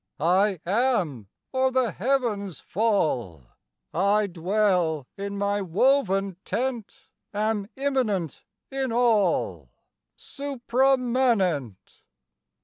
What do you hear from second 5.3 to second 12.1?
my woven tent, Am immanent in all, Suprámanent!